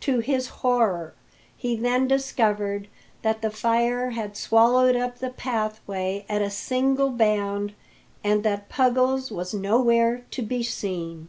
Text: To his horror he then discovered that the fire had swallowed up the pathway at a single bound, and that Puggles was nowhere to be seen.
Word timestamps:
To 0.00 0.18
his 0.18 0.48
horror 0.60 1.14
he 1.56 1.74
then 1.74 2.06
discovered 2.06 2.86
that 3.22 3.40
the 3.40 3.48
fire 3.50 4.10
had 4.10 4.36
swallowed 4.36 4.94
up 4.94 5.18
the 5.20 5.30
pathway 5.30 6.26
at 6.28 6.42
a 6.42 6.50
single 6.50 7.08
bound, 7.08 7.72
and 8.22 8.42
that 8.42 8.68
Puggles 8.68 9.30
was 9.32 9.54
nowhere 9.54 10.26
to 10.32 10.42
be 10.42 10.62
seen. 10.62 11.28